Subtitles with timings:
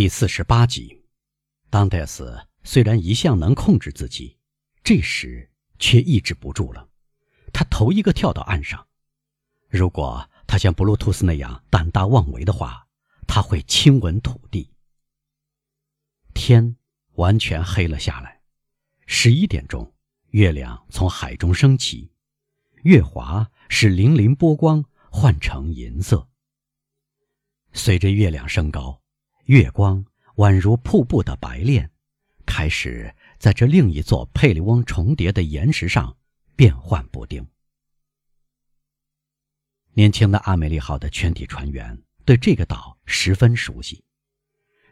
[0.00, 1.04] 第四十八集，
[1.68, 4.38] 当戴斯虽然一向能控制自己，
[4.82, 6.88] 这时却抑制不住了。
[7.52, 8.88] 他头一个跳到岸上。
[9.68, 12.88] 如果他像布鲁图斯那样胆大妄为的话，
[13.28, 14.72] 他会亲吻土地。
[16.32, 16.78] 天
[17.16, 18.40] 完全黑了下来，
[19.04, 19.92] 十一点钟，
[20.30, 22.10] 月亮从海中升起，
[22.84, 26.26] 月华使粼粼波光换成银色。
[27.74, 28.99] 随着月亮升高。
[29.50, 30.04] 月光
[30.36, 31.90] 宛如瀑布的白练，
[32.46, 36.16] 开始在这另一座佩里翁重叠的岩石上
[36.54, 37.44] 变幻不定。
[39.92, 44.04] 年轻的阿美丽号的全体船员对这个岛十分熟悉，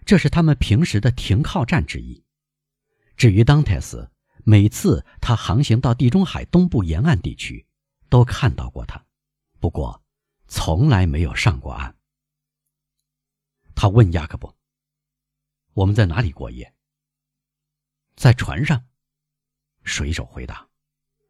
[0.04, 2.20] 这是他们平时的停靠站之一。
[3.16, 4.10] 至于当泰斯，
[4.42, 7.64] 每次他航行到地中海东部沿岸地区，
[8.08, 9.00] 都看到过他，
[9.60, 10.02] 不过
[10.48, 11.94] 从来没有上过岸。
[13.80, 14.52] 他问雅各布
[15.72, 16.74] ：“我们在哪里过夜
[18.18, 18.88] ？”“在船上。”
[19.86, 20.68] 水手回答。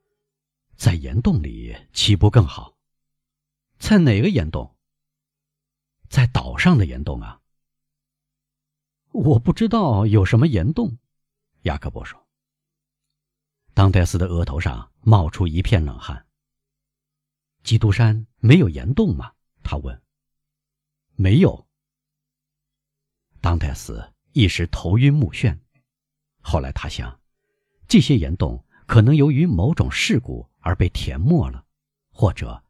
[0.74, 2.78] “在岩洞里岂不更好
[3.78, 4.74] ？”“在哪个岩洞
[6.08, 7.42] ？”“在岛上的岩洞啊。
[9.12, 10.96] ”“我不知道有什么岩洞。”
[11.64, 12.26] 雅各布说。
[13.74, 16.26] 当戴斯的额头上冒出一片冷汗。
[17.62, 20.02] “基督山没有岩洞吗？”他问。
[21.14, 21.62] “没有。”
[23.48, 25.58] 当代斯一时头晕目眩，
[26.42, 27.18] 后来他想，
[27.88, 31.64] 这些岩洞可能由于某种事故而被填没了，
[32.12, 32.62] 或者，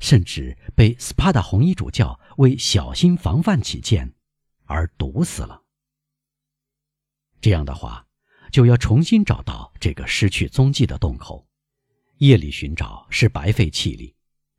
[0.00, 4.12] 甚至被斯巴达红衣主教为小心防范起见
[4.64, 5.62] 而堵死了。
[7.40, 8.04] 这样的话，
[8.50, 11.46] 就要重新找到这个失去踪迹的洞口，
[12.16, 14.12] 夜里寻找是白费气力。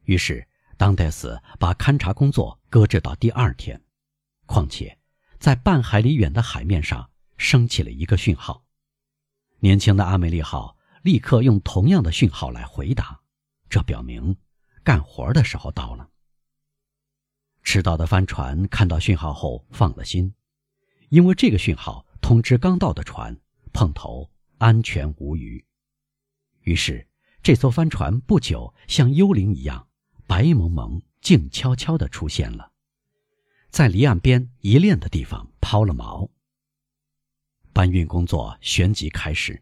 [0.05, 3.83] 于是，当代斯把勘察工作搁置到第二天，
[4.45, 4.97] 况且。
[5.45, 8.65] 在半海里远的海面上升起了一个讯号，
[9.59, 13.21] 年轻的阿梅利号立刻用同样的讯号来回答，
[13.69, 14.35] 这表明
[14.83, 16.09] 干活的时候到了。
[17.61, 20.33] 迟到的帆船看到讯号后放了心，
[21.09, 23.39] 因为这个讯号通知刚到的船
[23.71, 25.63] 碰头安全无虞。
[26.61, 27.07] 于是，
[27.43, 29.87] 这艘帆船不久像幽灵一样
[30.25, 32.71] 白蒙蒙、静悄悄地出现了。
[33.75, 36.29] 在离岸边一练的地方抛了锚。
[37.73, 39.61] 搬运工作旋即开始。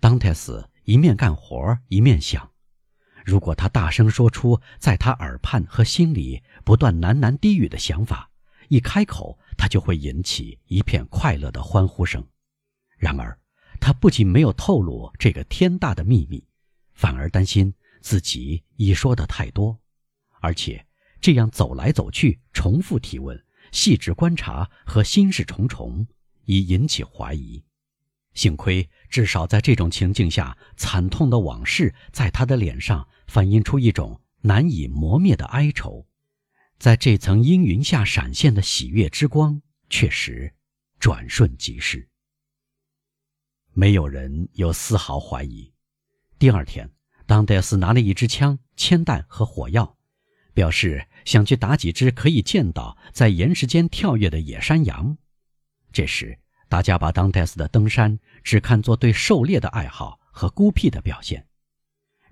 [0.00, 2.50] 当泰斯一面干活一面想：
[3.22, 8.30] 如果他大声说出在他耳畔和心里不断喃喃低语的想法，
[8.68, 12.26] 一开口，他就会引起一片快乐的欢呼声。
[12.96, 13.38] 然而，
[13.78, 16.42] 他不仅没有透露这个天大的秘密，
[16.94, 19.78] 反而担心自己已说的太多，
[20.40, 20.86] 而且。
[21.22, 23.40] 这样走来走去，重复提问、
[23.70, 26.04] 细致观察和心事重重，
[26.46, 27.64] 已引起怀疑。
[28.34, 36.08] 幸亏，至少在这种情境下，惨痛的往事在他的脸上反映出一种难以磨灭的哀愁，
[36.76, 40.52] 在这层阴云下闪现的喜悦之光，确实
[40.98, 42.08] 转瞬即逝。
[43.72, 45.72] 没有人有丝毫怀疑。
[46.40, 46.90] 第二天，
[47.26, 49.96] 当戴斯拿了一支枪、铅弹和火药。
[50.54, 55.16] 表示想去打几只可以见到在岩石间跳跃的野山羊。
[55.92, 56.38] 这时，
[56.68, 61.46] 大家把当戴斯的登山只看作对狩猎的爱好和孤僻的表现，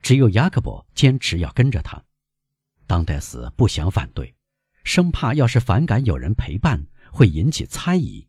[0.00, 2.02] 只有雅各伯坚持要跟着他。
[2.86, 4.34] 当戴斯不想反对，
[4.82, 8.26] 生怕要是反感有人陪伴会引起猜疑。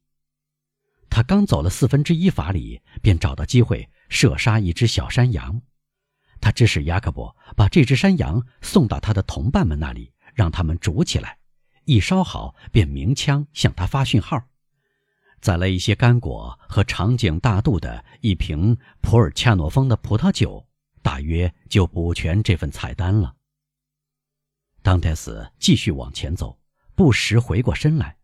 [1.10, 5.62] 他刚走了四分之一法里，便找到机会射杀一只小山羊。
[6.40, 11.38] 他指使雅各伯把这只山羊送到他的同伴们那里，让他们煮起来，
[11.85, 14.41] 一烧好便鸣枪向他发讯号。
[15.40, 20.68] 再来一些干果和长颈大肚的一瓶普尔恰诺峰的葡萄酒，
[21.03, 23.35] 大约就补全这份菜单了。
[24.81, 26.59] 当泰斯继续往前走，
[26.96, 28.18] 不时回过身来。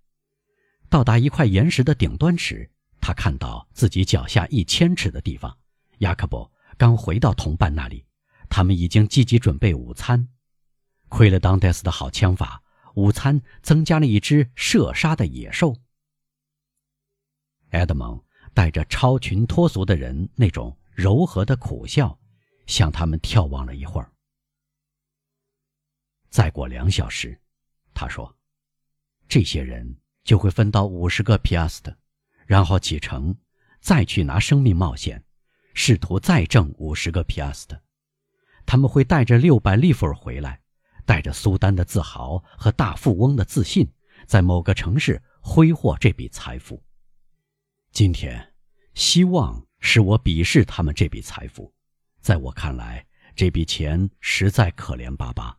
[0.90, 2.68] 到达一块岩石的顶端时，
[3.00, 5.56] 他看到自己脚下一千尺的地方，
[6.00, 8.08] 雅各伯刚回到同伴那里。
[8.50, 10.28] 他们已经积极准备午餐，
[11.10, 12.62] 亏了当戴斯的好枪法，
[12.96, 15.76] 午餐增加了一只射杀的野兽。
[17.72, 18.24] 埃德蒙
[18.54, 22.18] 带着超群脱俗的人那种柔和的苦笑，
[22.66, 24.12] 向他们眺望了一会儿。
[26.30, 27.40] 再过两小时，
[27.94, 28.36] 他说
[29.28, 31.96] ：“这些人就会分到五十个皮亚斯特，
[32.46, 33.36] 然后启程，
[33.80, 35.24] 再去拿生命冒险，
[35.74, 37.82] 试图再挣五十个皮亚斯特。”
[38.66, 40.62] 他们会带着六百利弗尔回来，
[41.08, 43.90] 带着苏丹的自豪和大富翁的自信，
[44.28, 46.84] 在某个城市挥霍这笔财富。
[47.94, 48.54] 今天，
[48.94, 51.74] 希望使我鄙视他们这笔财富。
[52.20, 53.08] 在我看来，
[53.38, 55.58] 这笔钱实在可怜巴巴。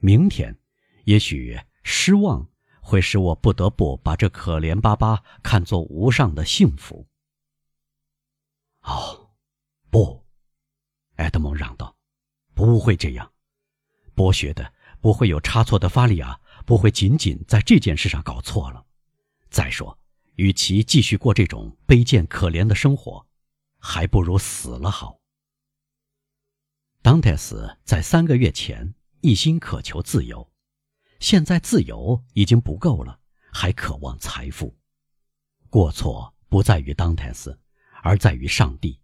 [0.00, 0.58] 明天，
[1.04, 2.50] 也许失望
[2.82, 7.06] 会使我不得不把这可怜巴巴看作无上的幸福。
[8.82, 9.30] 哦，
[9.88, 10.26] 不，
[11.14, 11.96] 埃德蒙嚷道
[12.54, 13.32] ：“不会这样，
[14.14, 15.88] 剥削的不会有差错的。
[15.88, 18.84] 法利亚不会仅仅在这件事上搞错了。
[19.50, 19.98] 再说，
[20.36, 23.26] 与其继续过这种卑贱可怜的生活，
[23.78, 25.20] 还不如死了好。”
[27.02, 30.50] 当泰斯在三个月前一心渴求自由，
[31.20, 33.20] 现在自由已经不够了，
[33.52, 34.74] 还渴望财富。
[35.68, 37.58] 过错不在于当泰斯，
[38.02, 38.98] 而在于上帝。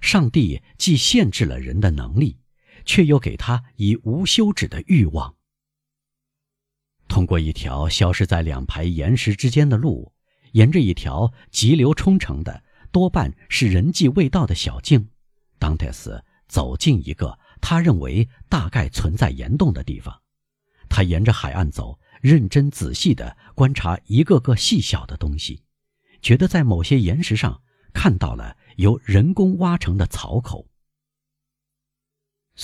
[0.00, 2.38] 上帝既限制了人的能力，
[2.84, 5.34] 却又给他以无休止的欲望。
[7.08, 10.12] 通过一条消失在两排岩石之间的路，
[10.52, 15.08] 沿着一条急流冲成的、多半是人迹未到的小径，
[15.58, 16.24] 当泰斯。
[16.48, 20.20] 走进一个他认为大概存在岩洞的地方，
[20.86, 25.62] 他沿着海岸走，认真仔细地观察一个个细小的东西，
[26.20, 27.62] 觉得在某些岩石上
[27.94, 30.68] 看到了由人工挖成的槽口。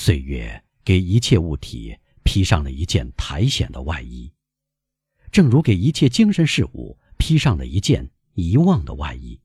[0.01, 4.33] 岁月给一切物体披上了一件苔藓的外衣，
[5.33, 9.41] 正如给一切精神事物披上了一件遗忘的外衣。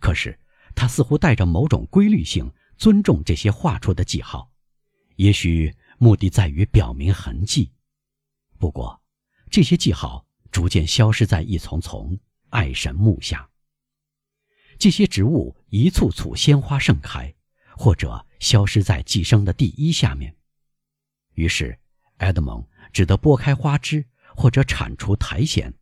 [0.00, 0.40] 可是，
[0.74, 2.50] 它似乎带着某种规律性。
[2.78, 4.50] 尊重这些画出的记号，
[5.16, 7.70] 也许目的在于表明痕迹。
[8.58, 9.00] 不过，
[9.50, 13.48] 这些记号逐渐消失在一丛丛爱神木下。
[14.78, 17.32] 这些植物一簇簇鲜花盛开，
[17.76, 20.36] 或者消失在寄生的第一下面。
[21.32, 21.78] 于是，
[22.18, 22.62] 埃德蒙
[22.92, 24.06] 只得拨开花枝，
[24.36, 25.72] 或者铲除苔藓，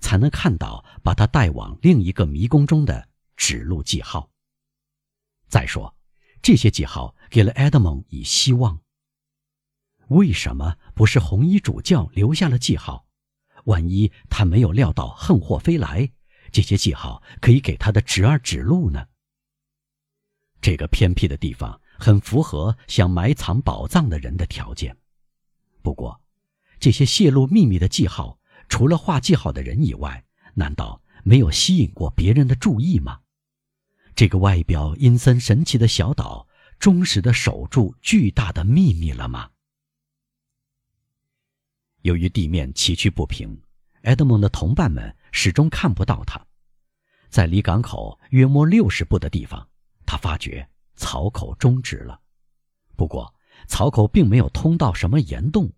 [0.00, 4.28] 才能看到把他带往另一个迷宫中的指路记号。
[5.48, 5.94] 再说。
[6.40, 8.80] 这些记号给了埃德蒙以希望。
[10.06, 13.06] 为什么不是红衣主教留下了记号？
[13.64, 16.10] 万一他没有料到横祸飞来，
[16.52, 19.08] 这些记号可以给他的侄儿指路呢？
[20.60, 24.96] 这个偏僻的地方很符合想埋藏宝藏的人的条件。
[25.82, 26.20] 不过，
[26.80, 30.24] 这些泄露秘密的记号，除了画记号的人以外，
[30.54, 33.20] 难道没有吸引过别人的注意吗？
[34.14, 36.48] 这个外表阴森神奇的小岛，
[36.78, 39.50] 忠实的守住巨大的秘密了吗？
[42.02, 43.60] 由于地面崎岖不平，
[44.02, 46.40] 埃德蒙的同伴们始终看不到他。
[47.28, 49.68] 在离港口约莫六十步的地方，
[50.06, 50.68] 他发觉
[50.98, 52.20] 槽口终止了。
[52.96, 53.34] 不过，
[53.66, 55.72] 槽口并没有通到什么岩洞，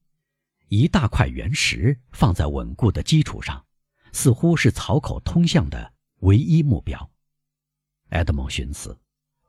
[0.69, 3.65] 一大块原石放在稳固的基础上，
[4.13, 7.11] 似乎是槽口通向的唯一目标。
[8.09, 8.99] 埃德蒙寻思，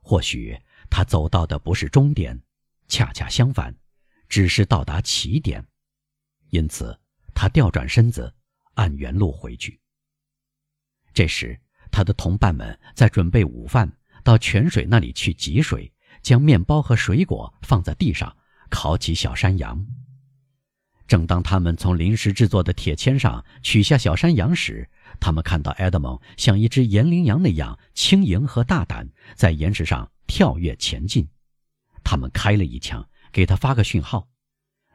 [0.00, 0.56] 或许
[0.90, 2.40] 他走到的不是终点，
[2.86, 3.74] 恰恰相反，
[4.28, 5.66] 只是到达起点。
[6.50, 6.96] 因此，
[7.34, 8.32] 他调转身子，
[8.74, 9.80] 按原路回去。
[11.14, 11.58] 这时，
[11.90, 13.90] 他的同伴们在准备午饭，
[14.22, 15.92] 到泉水那里去汲水，
[16.22, 18.36] 将面包和水果放在地上，
[18.70, 19.86] 烤起小山羊。
[21.08, 24.88] 正当他们从临时制作的铁签上取下小山羊时，
[25.20, 31.28] 他们看到埃德蒙像一只岩羚羊那样轻盈和大胆，在岩石上跳跃前进。
[32.02, 34.28] 他们开了一枪，给他发个讯号，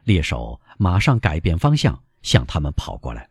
[0.06, 3.30] 猎手马上改变方向向他们跑过来。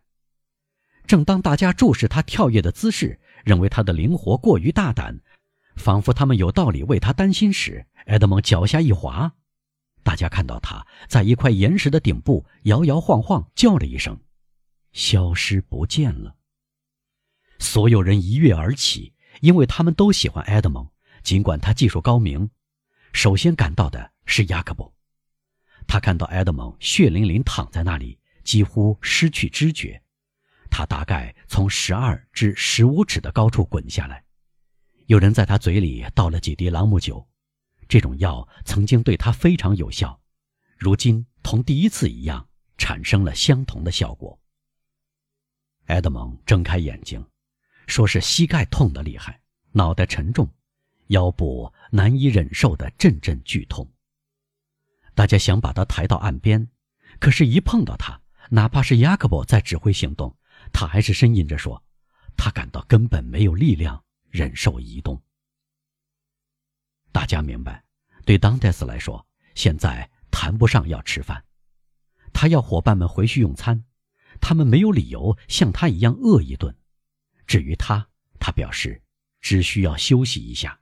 [1.06, 5.18] 正当大家注视他跳跃的姿势，认为他的灵活过于大胆，
[5.76, 9.32] 仿佛他们有道理为他担心时，埃德蒙脚下一滑。
[10.02, 14.18] 大家看到他在一块岩石的顶部摇摇晃晃，叫了一声，
[14.92, 16.36] 消失不见了。
[17.58, 20.88] 所有人一跃而起，因为他们都喜欢埃德蒙，
[21.22, 22.50] 尽管他技术高明。
[23.12, 24.92] 首先赶到的是雅各布，
[25.86, 30.02] 他看到埃德蒙血淋淋躺在那里，几乎失去知觉。
[30.70, 34.22] 他大概从十二至十五尺的高处滚下来，
[35.06, 37.26] 有人在他嘴里倒了几滴朗姆酒。
[37.88, 40.20] 这种药曾经对他非常有效，
[40.76, 44.36] 如今同第一次一样产生了相同的效果。
[45.86, 47.24] 埃德蒙睁开眼睛，
[47.86, 50.50] 说是膝盖痛得厉害，脑袋沉重，
[51.06, 53.88] 腰部难以忍受的阵阵剧痛。
[55.14, 56.68] 大家想把他抬到岸边，
[57.20, 58.20] 可是，一碰到他，
[58.50, 60.36] 哪怕是雅各伯在指挥行动，
[60.72, 61.80] 他还是呻吟着说，
[62.36, 64.02] 他感到根本没有力量
[64.36, 65.22] 忍受移动。
[67.10, 67.82] 大家明白，
[68.26, 71.42] 对当代斯来说，现在谈不上要吃饭。
[72.34, 73.82] 他要伙伴们回去用餐，
[74.38, 76.76] 他们没有理由像他一样饿一顿，
[77.46, 78.06] 至于他，
[78.38, 79.02] 他表示
[79.40, 80.78] 只需要休息一下，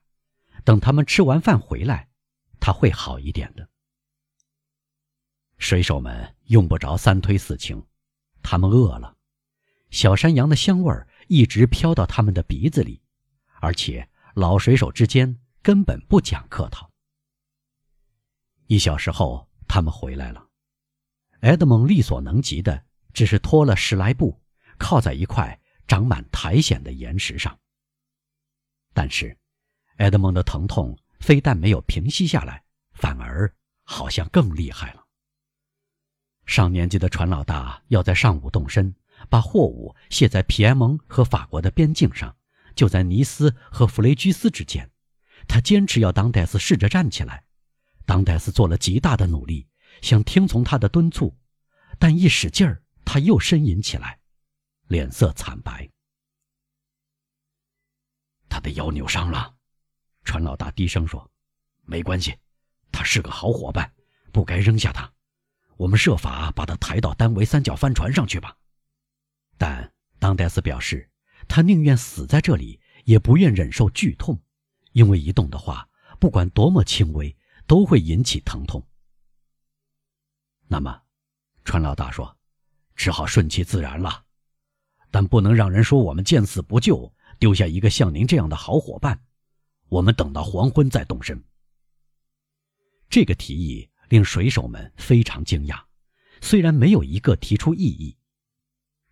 [0.65, 2.09] 等他们吃完饭回来，
[2.59, 3.69] 他会好一点的。
[5.59, 7.87] 水手们用不着三推四请，
[8.43, 9.17] 他们饿了，
[9.91, 13.01] 小山羊的香味儿一直飘到他们的鼻子里，
[13.65, 16.91] 而且老水手之间根本不讲客套。
[18.67, 20.47] 一小时后，他们回来了。
[21.41, 24.39] 埃德蒙力所能及的，只是拖了十来步，
[24.77, 27.59] 靠在一块长满苔藓的岩石上。
[28.93, 29.35] 但是，
[29.97, 33.51] 埃德蒙的疼痛非但没有平息下来，反而
[33.83, 35.03] 好像更厉害了。
[36.45, 38.95] 上年纪的船老大要在上午动身，
[39.31, 42.37] 把货物卸在皮埃蒙和法国的边境上，
[42.75, 44.91] 就在尼斯和弗雷居斯之间。
[45.47, 47.45] 他坚持要当戴斯试着站起来。
[48.07, 49.67] 当戴斯做了极大的努力，
[50.03, 51.37] 想听从他的敦促，
[51.99, 54.19] 但一使劲儿，他又呻吟起来，
[54.89, 55.89] 脸色惨白。
[58.49, 59.55] 他的腰扭伤了，
[60.25, 61.31] 船老大低声说
[61.85, 62.37] ：“没关系，
[62.93, 63.93] 他是个好伙伴，
[64.33, 65.11] 不该扔下他。
[65.77, 68.57] 我们设法把他抬到单维三角帆船上去吧。”
[69.59, 71.11] 但当戴斯表示，
[71.49, 74.41] 他宁愿死在这里，也不愿忍受剧痛，
[74.93, 77.37] 因为一动的话，不管多么轻微。
[77.67, 78.87] 都会引起疼痛。
[80.69, 81.01] 那么，
[81.65, 82.37] 川老大说
[82.95, 84.27] ：“只好顺其自然了，
[85.11, 89.19] 但不能让人说我们见死不救，丢下一个像您这样的好伙伴。
[89.89, 91.43] 我们等到黄昏再动身。”
[93.09, 95.83] 这个提议令水手们非常惊讶，
[96.43, 98.15] 虽然没有一个提出异议。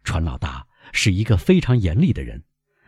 [0.04, 2.44] 川老大是一个非常严厉的人，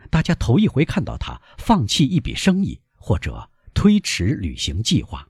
[0.09, 5.27] 大家头一回看到他放弃一笔生意或者推迟旅行计划。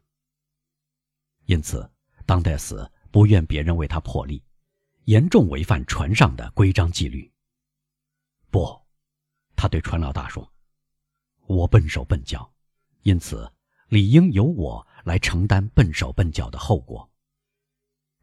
[1.45, 1.89] 因此，
[2.25, 4.43] 当代斯不愿别人为他破例，
[5.05, 7.31] 严重违反船上的规章纪律。
[8.49, 8.79] 不，
[9.55, 10.51] 他对船老大说
[11.47, 12.51] ：“我笨手笨脚，
[13.03, 13.51] 因此
[13.87, 17.09] 理应由我来承担笨手笨脚的后果。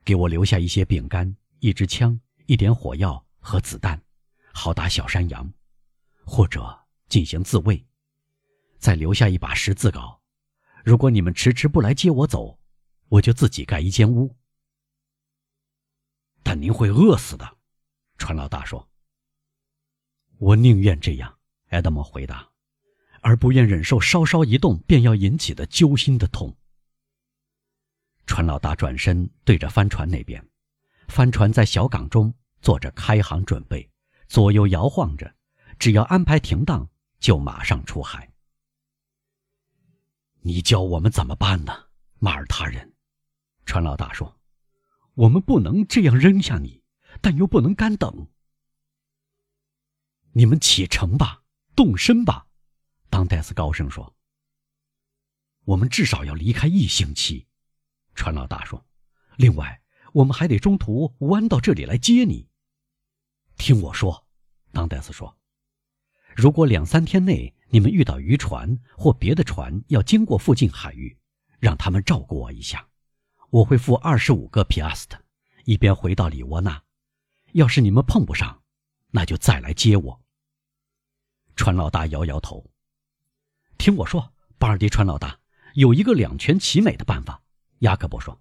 [0.04, 4.02] 给我留下一些饼干、一支枪、一点火药和子弹，
[4.52, 5.52] 好打小山羊，
[6.24, 7.84] 或者进行自卫。
[8.78, 10.18] 再留下一把十字镐，
[10.84, 12.58] 如果你们迟迟不来接我走。”
[13.12, 14.34] 我就自己盖一间屋，
[16.42, 17.58] 但您会饿死的。”
[18.16, 18.88] 船老大说。
[20.40, 22.48] “我宁愿这样。”埃德蒙回答
[23.20, 26.56] ，“而不愿忍受稍稍一动便要引起的揪心的痛。”
[28.24, 30.42] 船老大转身对着帆船那边，
[31.08, 32.32] 帆船在小港中
[32.62, 33.91] 做着开航准备，
[34.32, 35.34] 左右摇晃着，
[35.78, 36.88] 只要安排停当，
[37.20, 38.32] 就马上出海。
[40.40, 42.94] 你教我们怎么办呢，马尔他人？
[43.66, 44.40] 船老大说
[45.12, 46.82] ：“我们不能这样扔下你，
[47.20, 48.26] 但又不能干等。
[50.32, 51.42] 你们启程吧，
[51.76, 52.46] 动身吧。”
[53.10, 54.16] 当戴斯高声说
[55.64, 57.46] ：“我们至少要离开一星期。”
[58.16, 58.82] 船老大说
[59.36, 59.82] ：“另外，
[60.14, 62.48] 我们还得中途弯到这里来接你。”
[63.58, 64.21] 听我说，
[64.72, 65.36] 当戴斯说
[66.34, 71.16] ：“如果两三天内你们遇到渔船或别的船要经过附近海域，
[71.60, 72.88] 让他们照顾我一下。”
[73.50, 75.22] 我会付二十五个皮阿斯特，
[75.66, 76.82] 一边回到里沃纳。
[77.52, 78.62] 要是你们碰不上，
[79.10, 80.22] 那就再来接我。
[81.54, 82.70] 船老大摇摇头。
[83.76, 85.38] 听我说，巴尔迪船老大
[85.74, 87.42] 有一个两全其美的办法。
[87.80, 88.40] 雅各伯说：“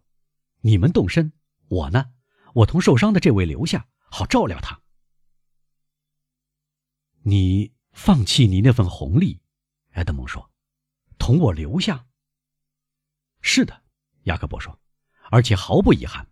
[0.62, 1.34] 你们动身，
[1.68, 2.12] 我呢，
[2.54, 4.80] 我同受伤的这位留下，好照料他。”
[7.24, 9.42] 你放弃你那份红利，
[9.92, 10.52] 埃德蒙说
[11.20, 12.08] ：“同我留下。”
[13.42, 13.84] 是的，
[14.24, 14.78] 雅各伯说。
[15.30, 16.28] 而且毫不遗憾。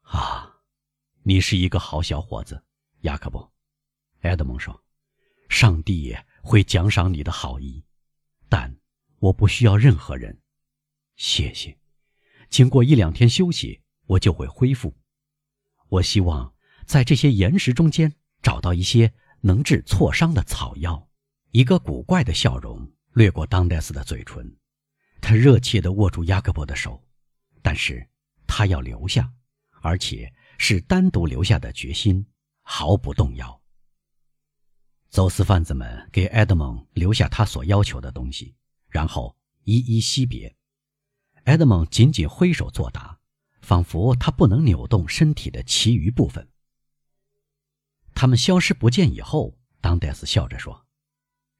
[0.00, 0.62] 啊，
[1.22, 2.64] 你是一个好小伙子，
[3.02, 3.46] 雅各布。
[4.20, 4.82] 埃德蒙说
[5.50, 7.84] ：“上帝会奖赏你的好意，
[8.48, 8.74] 但
[9.18, 10.40] 我不需要任何人。
[11.16, 11.78] 谢谢。
[12.48, 14.96] 经过一两天休息，我就会恢复。
[15.88, 16.54] 我希望
[16.86, 21.08] 在这些岩石中间找到一些能治挫伤的草药。”
[21.52, 24.56] 一个古怪的笑容掠过当戴斯的嘴唇，
[25.20, 27.02] 他热切地握住雅各伯的手。
[27.60, 28.08] 但是，
[28.46, 29.32] 他要留下，
[29.82, 32.24] 而且是单独留下的决心
[32.62, 33.60] 毫不动摇。
[35.08, 38.54] 走私贩子们给埃德蒙留下他所要求的东西，
[38.88, 40.56] 然后一一惜别。
[41.44, 43.18] 埃德蒙仅仅挥手作答，
[43.60, 46.48] 仿佛他不能扭动身体的其余部分。
[48.20, 50.86] 他们消失不见以后，当戴斯笑着说：“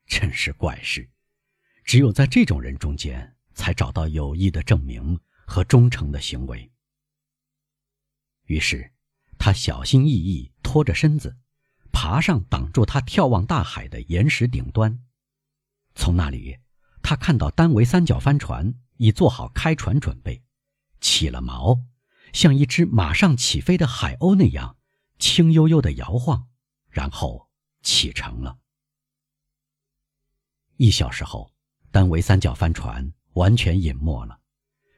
[0.07, 1.09] 真是怪事，
[1.85, 6.71] 只有在这种人中间才找到有益的证明。”和忠诚的行为。
[8.45, 8.93] 于是，
[9.39, 11.39] 他小心翼翼拖着身子，
[11.93, 15.03] 爬上挡住他眺望大海的岩石顶端。
[15.95, 16.59] 从那里，
[17.03, 20.43] 他看到单桅三角帆船已做好开船准备，
[21.01, 21.85] 起了锚，
[22.35, 24.77] 像一只马上起飞的海鸥那样，
[25.19, 26.50] 轻悠悠地摇晃，
[26.91, 27.49] 然后
[27.83, 28.59] 启程了。
[30.77, 31.53] 一小时后，
[31.91, 34.41] 单桅三角帆船完全隐没了，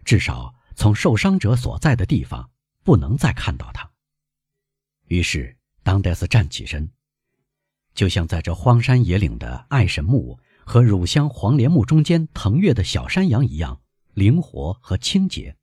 [0.05, 2.51] 至少从受伤者所在的地方
[2.83, 3.91] 不能再看到它。
[5.07, 6.91] 于是，当戴斯站起身，
[7.95, 13.83] 就像在这荒山野岭的爱神木和乳香黄连木中间腾跃的小山羊一样
[14.15, 15.57] 灵活和清洁。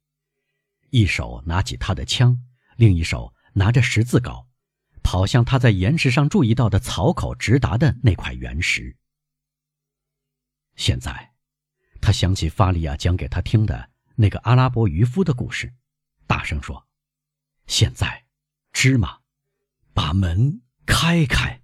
[0.89, 2.43] 一手拿起他的枪，
[2.75, 4.45] 另一手拿着十字镐，
[5.03, 8.95] 跑向他在岩石上注意到的草口直达的那块原石。
[10.75, 11.33] 现在，
[12.01, 15.73] 他想起法利亚讲给他听的那个阿拉伯渔夫的故事，
[16.25, 16.87] 大声说
[17.67, 18.25] ：“现在，
[18.71, 19.19] 芝麻。”
[19.91, 21.61] 把门开开。